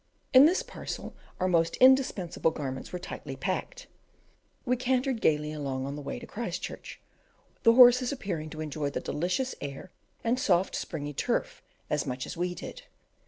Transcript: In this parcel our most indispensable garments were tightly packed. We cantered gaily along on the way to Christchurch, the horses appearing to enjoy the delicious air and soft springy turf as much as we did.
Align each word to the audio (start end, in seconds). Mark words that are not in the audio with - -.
In 0.33 0.45
this 0.45 0.63
parcel 0.63 1.13
our 1.39 1.47
most 1.47 1.75
indispensable 1.77 2.49
garments 2.49 2.91
were 2.91 2.97
tightly 2.97 3.35
packed. 3.35 3.85
We 4.65 4.75
cantered 4.75 5.21
gaily 5.21 5.51
along 5.53 5.85
on 5.85 5.95
the 5.95 6.01
way 6.01 6.17
to 6.17 6.25
Christchurch, 6.25 6.99
the 7.61 7.73
horses 7.73 8.11
appearing 8.11 8.49
to 8.49 8.61
enjoy 8.61 8.89
the 8.89 8.99
delicious 8.99 9.53
air 9.61 9.91
and 10.23 10.39
soft 10.39 10.73
springy 10.73 11.13
turf 11.13 11.61
as 11.87 12.07
much 12.07 12.25
as 12.25 12.35
we 12.35 12.55
did. 12.55 12.81